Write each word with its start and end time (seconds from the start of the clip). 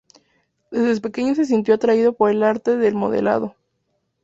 Desde 0.71 0.99
pequeño 0.99 1.35
se 1.35 1.45
sintió 1.45 1.75
atraído 1.75 2.13
por 2.13 2.31
el 2.31 2.41
arte 2.41 2.75
del 2.75 2.95
modelado. 2.95 3.55